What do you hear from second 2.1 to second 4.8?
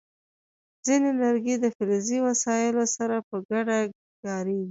وسایلو سره په ګډه کارېږي.